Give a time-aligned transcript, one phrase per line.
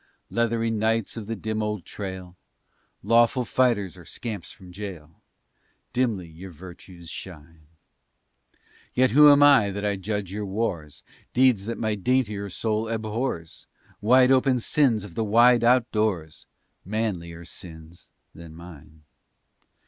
[0.31, 2.35] Leathery knights of the dim old trail,
[3.03, 5.21] Lawful fighters or scamps from jail,
[5.93, 7.67] Dimly your virtues shine.
[8.95, 11.03] Yet who am I that I judge your wars,
[11.35, 13.67] Deeds that my daintier soul abhors,
[14.01, 16.47] Wide open sins of the wide outdoors,
[16.83, 19.03] Manlier sins than mine.